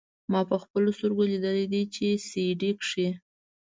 ما 0.31 0.41
پخپلو 0.51 0.91
سترګو 0.97 1.23
ليدلي 1.31 1.65
دي 1.73 1.81
په 1.93 2.09
سي 2.29 2.43
ډي 2.59 2.71
کښې. 2.79 3.07